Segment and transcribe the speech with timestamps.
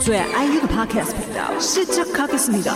[0.00, 2.72] 最爱 IU 的 Podcast 频道是这卡克斯米的。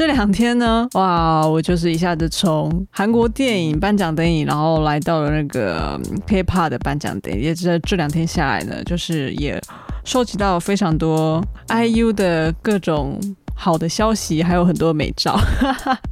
[0.01, 7.43] 这两天呢， 哇，我就是一下子从韩国电影颁奖典礼，然后来到了那个 K-pop 的颁奖典礼。
[7.43, 9.61] 也这这两天下来呢，就是也
[10.03, 13.19] 收集到非常多 IU 的各种
[13.53, 15.39] 好的消息，还有很多美照。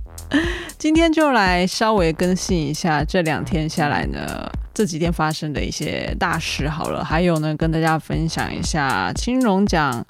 [0.78, 10.06] 今天就来稍微更新一下这两天下来呢，这几天发生的一些大事好了，还有呢，跟大家分享一下青龙奖。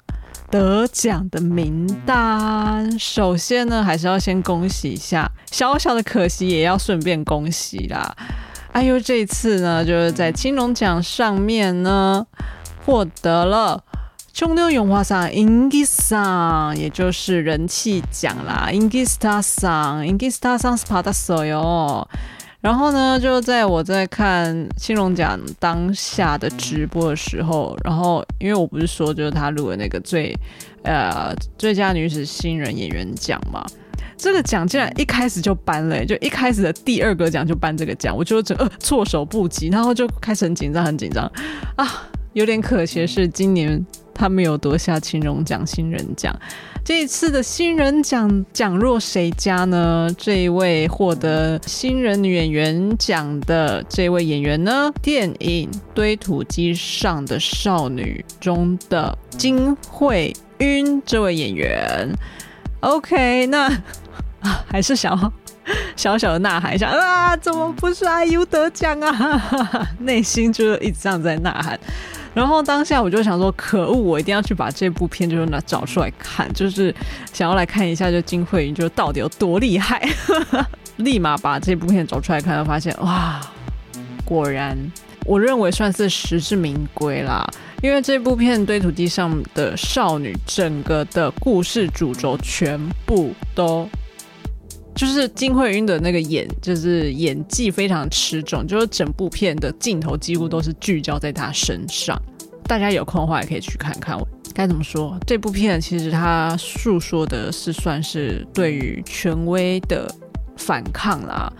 [0.50, 2.98] 得奖的名单。
[2.98, 8.14] 首先呢还是要先恭喜一下小小的可惜也要顺便恭喜啦。
[8.72, 12.26] 哎呦这次呢就是在青龙奖上面呢
[12.84, 13.82] 获得了
[14.32, 18.68] 中六永华赏 i n g i s a n 也就是人气奖啦。
[18.72, 22.08] Ingiss 他上 ingiss 他上是跑得手哟
[22.60, 30.36] 然后呢，就在我在看青龙奖当下的直播的时候，然后因为我不是说就是他录了那个最
[30.82, 33.64] 呃最佳女子新人演员奖嘛，
[34.14, 41.24] 这个奖竟然一开始就颁了，就一开始的第二个奖就颁这个奖，我就整个措手不及，然后就开始很紧张很紧张。
[41.76, 43.82] 啊，有点可惜是今年
[44.20, 46.38] 他们有夺下青龙奖新人奖。
[46.84, 50.14] 这一次的新人奖奖若谁家呢？
[50.18, 54.92] 这一位获得新人女演员奖的这位演员呢？
[55.00, 62.06] 电影《堆土机上的少女》中的金惠允这位演员。
[62.80, 63.72] OK，那，
[64.66, 65.32] 还是想要
[65.96, 67.36] 小小的呐喊一下啊！
[67.36, 69.88] 怎么不是 IU 得奖啊？
[70.00, 71.78] 内心就是一直这样在呐喊。
[72.32, 76.94] 然后当下我就想说，可恶，我一定要去把这部片就是拿找出来看，就是
[77.32, 80.08] 想要来看一下，就金惠云就到底有多厉害。
[80.98, 83.40] 立马把这部片找出来看，发现哇，
[84.24, 84.78] 果然
[85.24, 87.44] 我认为算是实至名归啦。
[87.82, 93.88] 因为这部片堆土地上的少女，整个的故事主轴全部都。
[94.94, 102.20] 就是金惠允的那个演，就是演技非常吃重，就是整部片的镜头几乎都是聚焦在她身上。
[102.64, 104.18] 大家有空的话也可以去看看。
[104.52, 105.16] 该怎么说？
[105.26, 110.12] 这部片其实它诉说的是算是对于权威的
[110.56, 111.50] 反抗啦。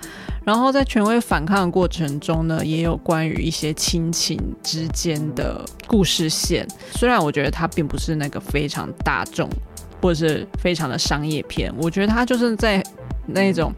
[0.45, 6.67] 然后在权威反抗的过程中呢，也有关于一些亲情之间的故事线。
[6.93, 9.49] 虽然我觉得它并不是那个非常大众
[10.03, 12.85] 或者是非常的商业片，我觉得它就是在。
[13.31, 13.73] 那种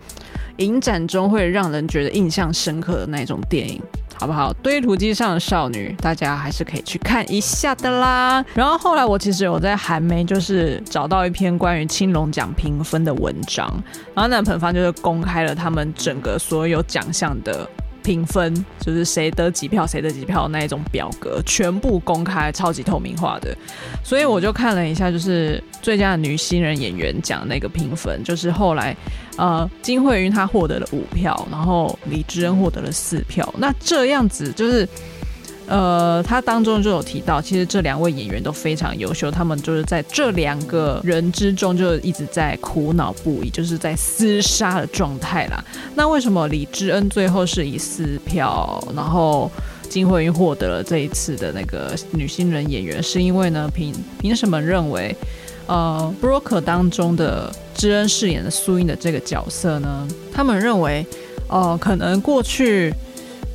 [0.56, 3.80] 影展中会让人觉得印象深刻的那种电影，
[4.14, 4.52] 好不好？
[4.62, 8.44] 堆土机上的少女，大家还是可以去看一下的啦。
[8.54, 13.68] 然后后来我其实有在韩媒就是找到一篇关于青龙奖评分的文章，
[14.14, 17.68] 然后那盆方就是公开了他们整个所有奖项的。
[18.02, 23.56] 评分就是谁得几票，谁得几票那一种表格，全部公开，超级透明化的。
[24.04, 28.96] 所以我就看了一下，就是最佳女新人演员奖那个评分，就是后来
[29.36, 33.54] 呃金惠云她获得了五票，然后李智恩获得了四票。
[33.56, 34.88] 那这样子就是。
[35.68, 45.64] 呃，他当中就有提到，其实这两位演员都非常优秀，他们就是在这两个人之中就一直在苦恼不已，就是在厮杀的状态啦。
[45.94, 49.50] 那为什么李知恩最后是以撕票，然后
[49.88, 53.02] 金惠英获得了这一次的那个女新人演员？
[53.02, 55.16] 是因为呢，凭凭什么认为，
[55.68, 61.06] 呃，Broker 当中的知恩饰演的苏英的这个角色呢，他们认为，
[61.48, 62.92] 哦、呃，可能过去。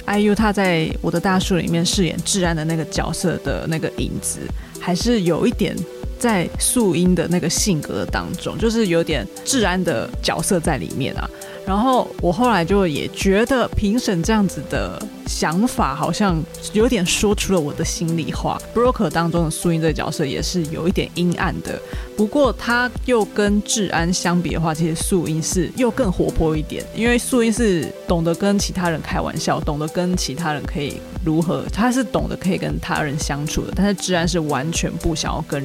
[0.08, 4.40] IU 他在我的大树里面饰演治安的那个角色的那个影子，
[4.80, 5.76] 还是有一点
[6.18, 11.30] 在素英的那个性格当中，就是有点治安的角色在里面啊。
[11.68, 16.42] 然后我后来就也觉得评审这样子的想法，好像
[16.72, 18.58] 有点说出了我的心里话。
[18.74, 21.78] Broker 当中的素英这个角色也是有一点阴暗的，
[22.16, 33.74] 不过他又跟治安相比的话，其实素英是又更活泼一点，因为素英是懂得跟其他人开玩笑，懂得跟其他人可以如何，他是懂得可以跟他人相处的。
[33.76, 35.62] 但是治安是完全不想要跟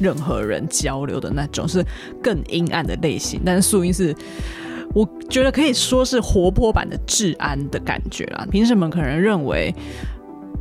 [0.00, 1.86] 任何人交流的那种，是
[2.20, 3.40] 更阴暗的类型。
[3.46, 4.12] 但是素英是。
[4.94, 8.46] 我觉得可以说是活泼版的治安的感觉啦。
[8.50, 9.74] 凭什么可能认为。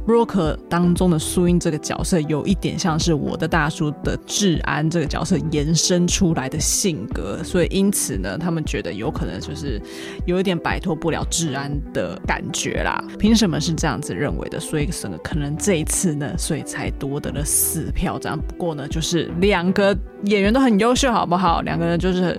[0.09, 9.79] Broker 当中的素英这个角色有一点像是我的大叔的治安这个角色延伸出来的性格，所以因此呢，他们觉得有可能就是
[10.25, 12.99] 有一点摆脱不了治安的感觉啦。
[13.19, 14.89] 凭什么是这样子认为的，所以
[15.23, 18.35] 可能这一次呢，所以才夺得了四票这样。
[18.35, 21.61] 不过呢，就是两个演员都很优秀，好不好？
[21.61, 22.35] 两个人就是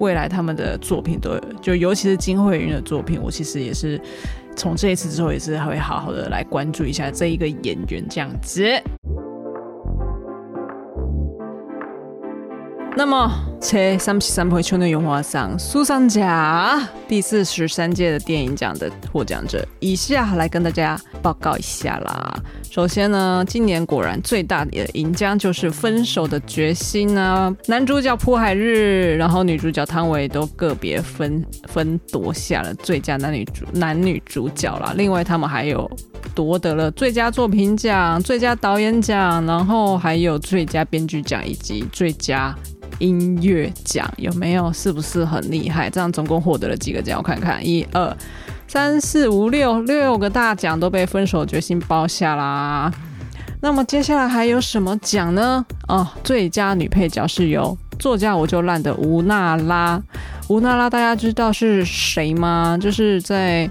[0.00, 4.00] 未来他们的作品都就尤其是金惠云的作品，我其实也是。
[4.56, 8.62] 从这一次之后，也是会好好的来关注一下这一个演员这样子。
[12.96, 13.30] 那么。
[13.62, 22.34] 切三七三倍秋的永华赏苏桑甲第四十三届的电影奖的获奖者，以下来跟大家报告一下啦。
[22.68, 34.92] 首先呢，今年果然最大的赢家就是《分手的决心》啊，男主角朴海日，然后女主角汤唯都个别分分夺下了最佳男女主男女主角啦。
[34.96, 35.88] 另外，他们还有
[36.34, 42.52] 夺得了最佳作品奖、最佳导演奖，然后还有最佳编剧奖以及最佳。
[43.02, 44.72] 音乐奖有没有？
[44.72, 45.90] 是不是很厉害？
[45.90, 47.18] 这样总共获得了几个奖？
[47.18, 48.16] 我看看，一二
[48.68, 52.92] 三四五六六个大奖都被《分手决心》包下啦。
[53.60, 55.64] 那么接下来还有什么奖呢？
[55.88, 60.00] 哦，最佳女配角是由作家我就烂的吴娜拉。
[60.48, 62.78] 吴娜拉大家知道是谁吗？
[62.80, 63.68] 就是在。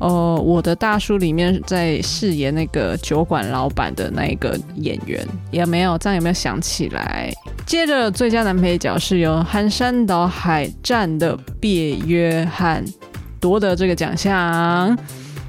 [0.00, 5.98] 呃，我的大叔里面在饰演那个酒馆老板的那一个演员，有没有？
[5.98, 7.30] 这样有没有想起来？
[7.66, 12.84] 接着最佳男配角是由寒山岛海战的别约翰
[13.38, 14.98] 夺得这个奖项。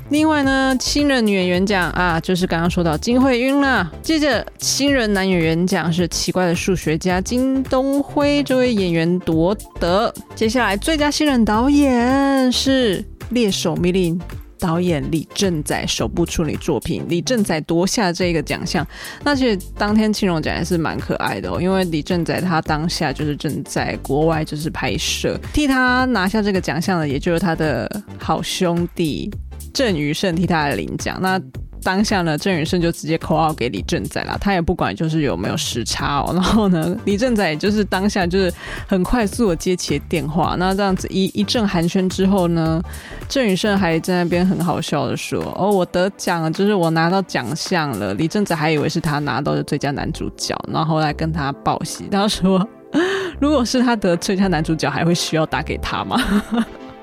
[0.09, 3.89] 另外呢，新人女演员奖啊，就是刚刚说到金惠芸啦。
[4.01, 10.13] 接着新人男演员奖是奇怪的数学家金东辉这位演员夺得。
[10.35, 14.19] 接下来最佳新人导演是猎手密令。
[14.61, 18.85] 导演李正宰首部处女作品，李正宰夺下这个奖项。
[19.23, 29.31] 那其实当天青龙奖还是蛮可爱的哦，因为李正宰他当下就是正在国外就是拍摄，替他拿下这个奖项的，也就是他的好兄弟
[29.73, 31.17] 郑宇盛替他来领奖。
[31.19, 31.41] 那
[31.83, 36.31] 当下呢，郑宇盛就直接 call 给李正仔啦，他也不管就是有没有时差哦。
[36.33, 38.54] 然后呢，李正宰就是当下就是
[38.88, 42.81] 很快速的接起电话，那这样子一一阵寒暄之后呢，
[43.28, 52.07] 郑宇盛还在那边很好笑的说：“哦，我得奖了，就是我拿到奖项了。”李正仔还以为是他拿到的最佳男主角，然后来跟他报喜。
[52.12, 52.68] 他说
[53.39, 56.19] ：“如果是他得最佳男主角，还会需要打给他吗？”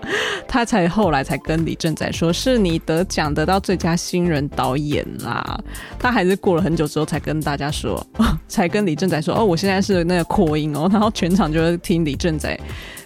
[0.48, 5.58] 他才后来才跟李正宰说：“是你得奖，得到最佳新人导演啦。”
[5.98, 8.04] 他还是过了很久之后才跟大家说，
[8.48, 10.88] 才跟李正宰说：“哦，我现在是那个扩音哦。
[10.92, 12.58] ”然后全场就是听李正宰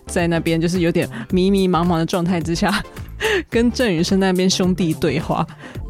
[0.06, 2.72] 在那边，就是有点迷迷茫茫的状态之下，
[3.50, 5.46] 跟郑宇生那边兄弟对话，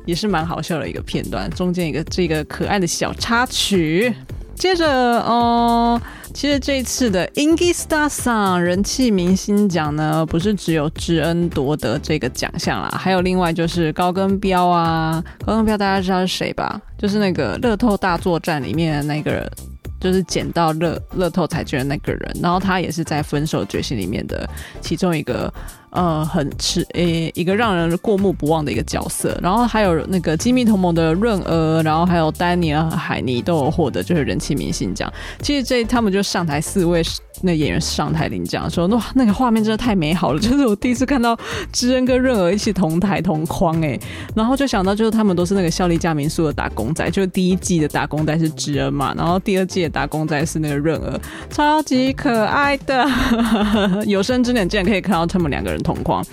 [0.07, 1.51] 也是蛮好笑的一个片段。
[1.51, 4.15] 中间一个这个可爱的小插曲。
[4.63, 6.01] 接着，哦、
[6.33, 16.81] 其实这一次的 Ingi Star 赏人气明星奖呢，不是只有知恩夺得这个奖项啦，还有另外就是高根彪啊，高根彪大家知道是谁吧？
[16.97, 19.51] 就是那个乐透大作战里面的那个人，
[19.99, 24.49] 就是捡到乐乐透彩券的那个人，然后他也是在《分手决心》里面的
[24.81, 25.53] 其中一个。
[25.93, 29.39] 呃，很吃诶、一个让人过目不忘的一个角色。
[29.43, 35.13] 然后还有那个机密同盟的润娥，然后还有丹尼尔和海尼都有获得就是人气明星奖。
[35.43, 37.03] 其实这他们就上台四位
[37.43, 41.39] 那演员上台领奖的时候，哇，那个画面真的太美好了，就是我第一次看到
[41.71, 44.01] 知恩跟润娥一起同台同框诶，
[44.35, 51.21] 然后就想到就是他们都是那个效力家民宿的打工仔，就是第一季的打工仔是知恩嘛，然后第二季的打工仔是那个润娥，
[51.51, 53.07] 超级可爱的，
[54.07, 55.82] 有生之年竟然可以看到他们两个人。
[55.83, 56.25] 同框。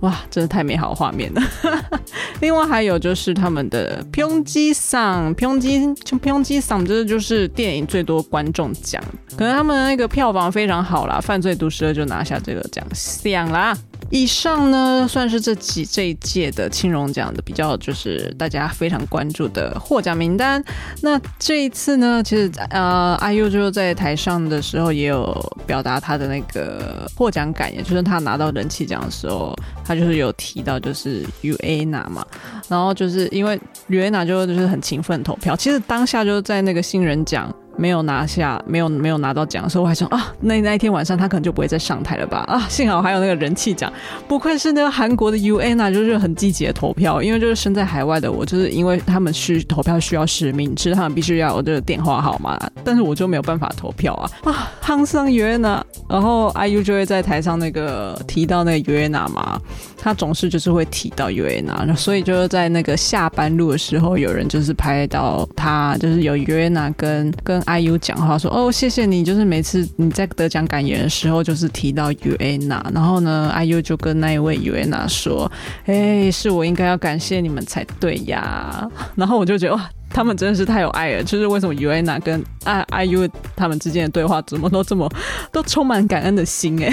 [0.00, 1.42] 哇，真的太美好画面了！
[2.40, 9.02] 另外还有就是他们的《平基桑》，《平基》就《平基真》，这就是电影最多观众奖，
[9.36, 13.76] 可能他们那个票房非常好啦，《犯罪都市》就拿下这个奖项啦。
[14.10, 20.62] 以上呢，算是这几这一届的青龙奖的比较，就是大家非常关注的获奖名单。
[21.02, 25.34] 那这一次呢，其实呃，IU 就在台上的时候也有
[25.66, 32.26] 表达他的那个获奖感言，就是他拿到人气奖的时候，他就是有提到就是 UAENA 嘛，
[32.68, 33.60] 然后就是因为
[33.90, 37.54] UAENA 就就是很勤奋投票，其实当下就是在那个新人奖。
[37.78, 42.44] 没有拿下，没有没有拿到奖的时候，我还想啊，那那一天晚上他可能就不会再上台了吧？
[42.48, 43.90] 啊，幸好还有那个人气奖，
[44.26, 47.22] 不愧是那个韩国的 UAENA，就是很积极的投票。
[47.22, 59.60] 因为就是身在海外的我，就是因为他们需投票需要实名制，他们必须要有这个电话号码，但是我就没有办法投票啊啊，夯上 UAENA，然后 IU 就会在台上那个提到那个유나嘛，
[59.98, 67.58] 他总是就是会提到 UAENA，所以就是在那个下班路的时候，有人就是拍到他，就是有 UAENA 跟跟。
[67.68, 75.50] IU 讲话说：“哦，谢谢你，就是每次你在得奖感言的时候，就是提到 UAENA，然后呢，IU 就跟那一位 UAENA 说
[75.84, 81.22] ：‘哎，是我应该要感谢你们才对呀。’然后我就觉得哇，他们真的是太有爱了。
[81.22, 85.06] 就是为什么 UAENA 跟 IU 他们之间的对话，怎么都这么
[85.52, 86.90] 都充满感恩的心哎。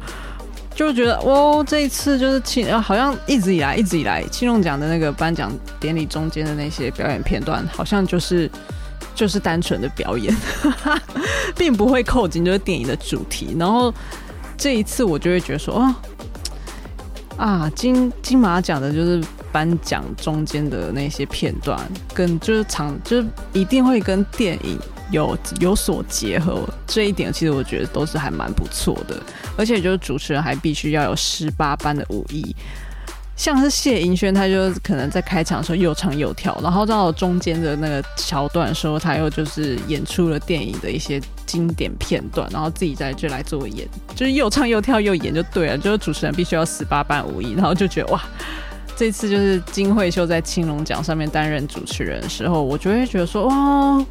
[0.74, 8.50] 就觉得哦，这一次就是青，好像一直以来一直以来青龙奖的那个颁奖典礼中间的那些表演片段，好像就是
[9.14, 10.34] 就是单纯的表演，
[11.54, 13.54] 并不会扣紧就是电影的主题。
[13.58, 13.92] 然后
[14.56, 15.94] 这一次我就会觉得说，哦
[17.36, 19.22] 啊，金金马奖的就是
[19.52, 21.78] 颁奖中间的那些片段，
[22.14, 24.78] 跟就是场就是一定会跟电影。
[25.10, 29.16] 有有所结合这一点，其实我觉得都是还蛮不错的，
[29.56, 32.54] 而且就是主持人还必须要有十八般的武艺，
[33.36, 48.22] 像是谢盈萱，他就可能在开场的时候又唱又跳，然后到中间的那个桥段的时候，他又就是演出了电影的一些经典片段，然后自己在这来做演，就是又唱又跳又演就对了，就是主持人必须要十八般武艺，然后就觉得哇，
[48.94, 54.04] 这次就是金惠秀在青龙奖上面担任主持人的时候，我就会觉得说哇。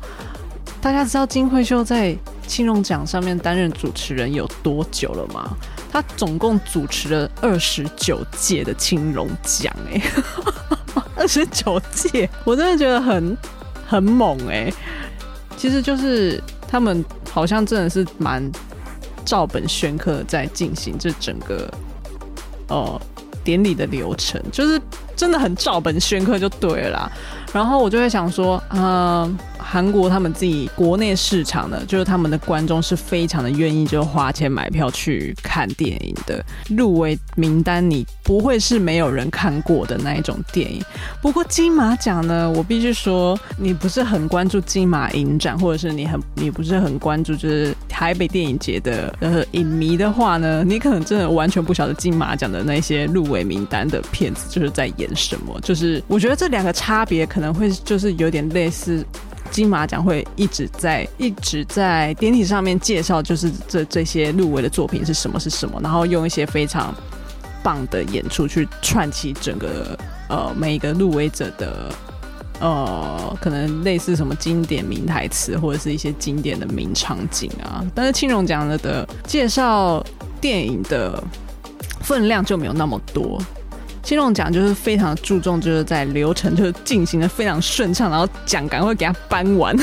[0.82, 2.16] 大家知道金惠秀在
[2.48, 5.50] 青龙奖上面担任主持人有多久了吗？
[5.92, 10.02] 他总共主持了二十九届的青龙奖，哎，
[11.18, 13.38] 二十九届，我真的觉得很
[13.88, 14.72] 很猛哎。
[15.58, 18.42] 其实就是他们好像真的是蛮
[19.26, 21.70] 照本宣科在进行这整个
[22.70, 23.02] 呃
[23.44, 24.82] 典礼的流程，就是
[25.16, 27.12] 真的很照本宣科就对了。
[27.52, 29.38] 然后我就会想说，嗯、
[29.72, 36.44] 韩国他们自己国内市场呢，就是他们的观众是非常的愿意就花钱买票去看电影的。
[36.76, 40.84] 入围名单你不会是没有人看过的那一种电影。
[41.22, 55.60] 不过金马奖呢，我必须说，你不是很关注金马影展，或者是你很你不是很关注就是台北电影节的呃影迷的话呢，你可能真的完全不晓得金马奖的那些入围名单的片子就是在演什么。
[55.62, 59.06] 就是我觉得这两个差别可能会就是有点类似。
[59.52, 66.94] 金马奖会一直在一直在典礼上面介绍，就是这这些入围的作品是什么是什么，然后用一些非常
[67.62, 69.98] 棒的演出去串起整个
[70.30, 71.92] 呃每一个入围者的
[72.60, 77.86] 呃，可能类似什么经典名台词或者是一些经典的名场景啊。
[77.96, 80.04] 但是青龙奖的的介绍
[80.42, 81.24] 电影的
[82.02, 83.42] 分量就没有那么多。
[84.10, 89.78] 金龙奖就是非常注重，就是在流程就是进行的非常顺畅，然后奖赶快给他颁完。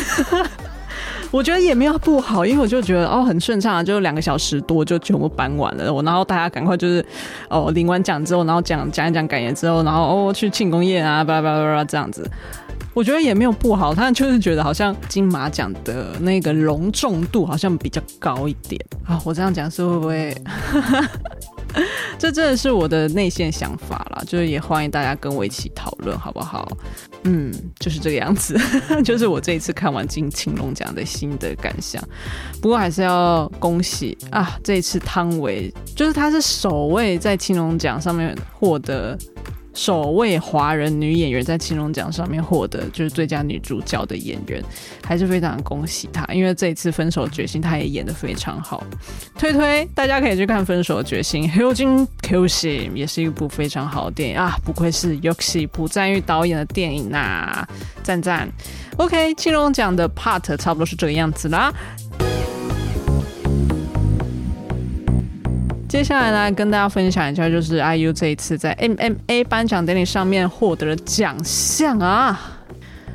[1.30, 5.94] 我觉得也没有不好，因为我就觉得哦很顺畅啊，就两个小时多就全部颁完了。
[5.94, 7.06] 我然后大家赶快就是
[7.48, 12.28] 哦领完奖之后，然后讲讲一讲感言之后，然后哦去庆功宴啊，巴拉巴拉巴拉这样子。
[12.94, 19.20] 我觉得也没有不好，他就是觉得好像金马奖的那个隆重度好像比较高一点啊。
[19.24, 20.34] 我这样讲是会不会？
[22.18, 26.66] 这真的是我的内线想法啦，就是也欢迎大家跟我一起讨论，好不好？
[27.24, 28.58] 嗯，就是这个样子，
[29.04, 32.02] 就是我这一次看完金青龙奖的新的感想。
[32.60, 39.16] 不过还是要恭喜啊，这一次汤唯就是他是首位在青龙奖上面获得。
[39.76, 44.64] 首位华人女演员在青龙奖上面获得就是最佳女主角的演员，
[45.04, 48.82] 还是非常恭喜她，因为这一次《分手决心》她也演得非常好。
[49.38, 57.68] 推推，大家可以去看《分手决心》，Hyojin Kyoshi 也是一部非常好的电影啊，不愧是 Yoshi 朴赞郁导演的电影呐、啊，
[58.02, 58.48] 赞赞。
[58.96, 61.70] OK，青龙奖的 part 差不多是这个样子啦。
[65.96, 72.38] 接下来呢，跟大家分享一下，就是 IU 这一次在 MMA 颁奖典礼上面获得了奖项啊。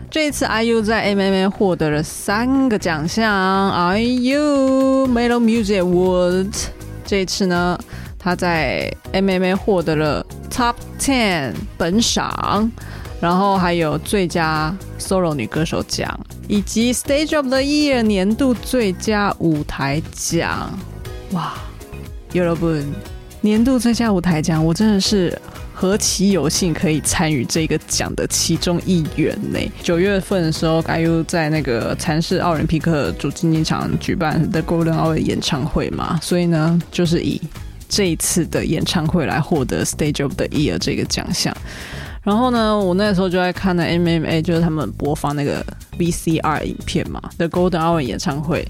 [0.10, 6.52] 这一次 IU 在 MMA 获得了三个奖项，IU Melon Music Award。
[7.06, 7.78] 这一次呢，
[8.18, 12.72] 他在 MMA 获得了 Top Ten 本赏，
[13.20, 20.68] 然后还有最佳 Solo 女歌手奖，以及 Stage of the Year 年度最佳舞台奖。
[21.34, 21.54] 哇！
[22.34, 22.74] 有了不？
[23.42, 25.36] 年度最佳舞台奖，我真的是
[25.74, 29.60] 何其有幸可以参与这个奖的其中一员呢！
[29.82, 37.42] 九月份的时候，IU 在那个蚕室奥林匹克主竞技场举办的 Golden Hour 演唱会嘛，所以呢，就是以
[37.90, 41.52] 这一次的演唱会来获得 Stage of the Year 这个奖项。
[42.24, 45.66] 然后呢，我那时候就在看那 MMA，就是他们播放那个
[45.98, 48.68] VCR 影片嘛 The Golden Hour 演唱会。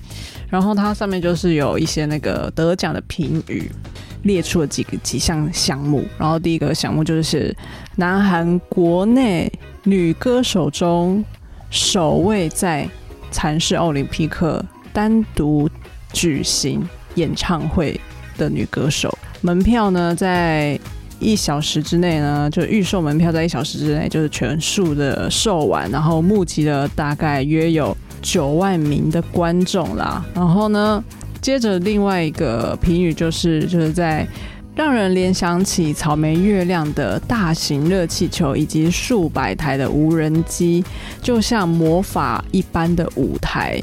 [0.50, 3.72] 然后它上面就是有一些那个得奖的评语，
[4.24, 6.06] 列出了几个几项项目。
[6.18, 7.56] 然后第一个项目就是
[7.96, 9.52] 南韩国内
[9.84, 11.24] 女歌手中
[11.70, 12.88] 首位在
[13.32, 15.70] 蚕室奥林匹克单独
[16.12, 18.00] 举行演唱会
[18.38, 19.18] 的女歌手。
[19.42, 20.78] 门票呢，在
[21.22, 27.96] 一小时之内呢，就预售门票在一小时之内就是全数的售完，然后募集了大概约有。
[28.24, 31.04] 九万名的观众啦，然后呢，
[31.42, 34.28] 接着另外一个评语就是，就是在
[34.76, 40.86] 让人联想起草莓月亮的大型热气球以及数百台的无人机，
[41.20, 43.82] 就像魔法一般的舞台。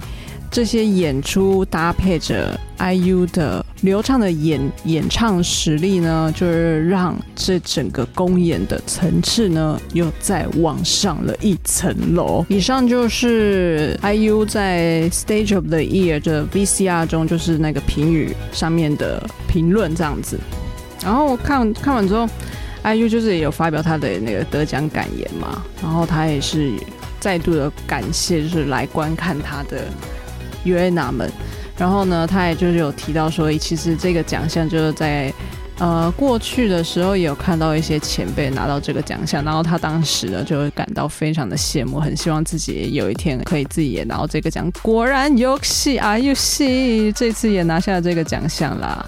[0.59, 12.44] 这些演出搭配着 IU 的流畅的演演唱实力呢，就是让这整个公演的层次呢又再往上了一层楼。
[12.49, 20.37] 以上就是 IU 在 Stage of the Year 的 VCR 中，就是那个评语上面的评论这样子。
[21.05, 22.29] 然后看看完之后
[22.83, 26.73] ，IU 就是也有发表他的那个得奖感言嘛，然后他也是
[27.21, 29.85] 再度的感谢，就是来观看他的。
[30.64, 31.31] 约纳们，
[31.77, 35.33] 然后呢，他也就是有提到说，其实这个奖项就是在
[35.79, 44.71] 呃过去的时候也有看到一些前辈拿到这个奖项，然后他当时呢就会感到非常的羡慕，很希望自己有一天可以自己也拿到这个奖。
[44.83, 49.05] 果然游戏啊游戏，这次也拿下了这个奖项啦。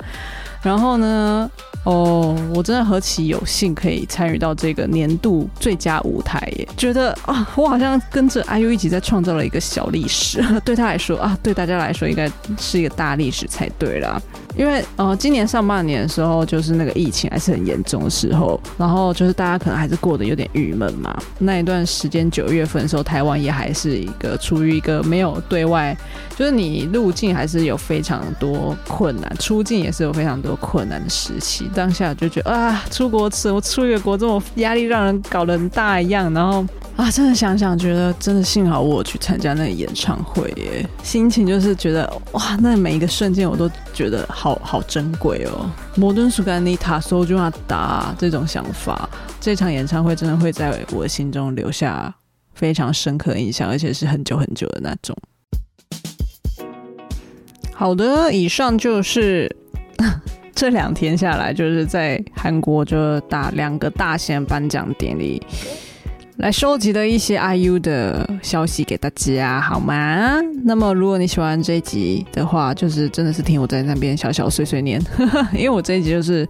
[0.62, 1.50] 然后呢，
[1.84, 6.68] 哦，我真的何其有幸可以参与到这个年度最佳舞台耶！
[6.76, 10.44] 觉得啊，我好像跟着 IU 一起在创造了一个小历史。
[10.64, 14.20] 对他来说啊，对大家来说应该是一个大历史才对啦。
[14.56, 21.16] 因为呃，今年上半年的时候，就是那个疫情还是很严重的时候，然后就是大家可能还是过得有点郁闷嘛。
[21.38, 25.96] 那一段时间，九月份的时候，台湾也还是一个处于一个没有对外，
[26.36, 31.70] 就是你入境还是有非常多困难，出境也是有非常多困难的时期。
[31.74, 36.64] 当下就觉得啊，出国吃我出一个国这么压力让人搞得很大一样，然后
[36.96, 45.70] 啊，真的想想觉得真的幸好我去参加那个演唱会耶，心情就是觉得哇，那每一个瞬间我都觉得好好珍贵哦。
[45.96, 49.08] 摩登苏甘尼塔索就要打这种想法，
[49.40, 52.14] 这场演唱会真的会在我心中留下
[52.52, 55.16] 非常深刻的印象，而且是很久很久的那种。
[57.72, 59.56] 好的，以上就是。
[60.60, 65.42] 这两天下来，就是在韩国就打两个大型颁奖典礼，
[66.36, 70.38] 来收集了一些 IU 的消息给大家，好吗？
[70.66, 75.02] 那么如果你喜欢这一集的话，就是真的是听我在那边小小碎碎念，
[75.54, 76.46] 因为我这一集就是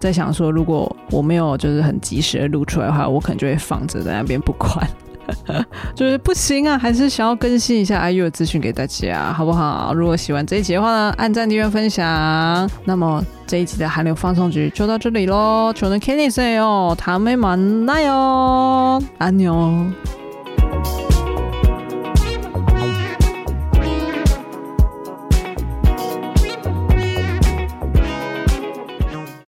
[0.00, 4.84] 在想说，如果我没有就是很及时的录出来的话，我可能就会放着在那边不管。
[5.94, 9.92] 就是不行啊，还是想要更新一下 IU 的资讯给大家，好不好？
[9.94, 12.68] 如果喜欢这一集的话呢，按赞、订阅、分享。
[12.84, 19.54] 那么这一集的韩流放送局就到这里喽，求能 Kenny say 哦，塔美满奈哦，安妞。